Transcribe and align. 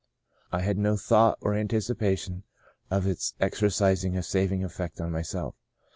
I 0.51 0.61
had 0.61 0.79
no 0.79 0.97
thought 0.97 1.37
or 1.41 1.53
anticipation 1.53 2.43
of 2.89 3.05
its 3.05 3.35
exercising 3.39 4.17
a 4.17 4.23
saving 4.23 4.63
effect 4.63 4.99
on 4.99 5.11
myself. 5.11 5.53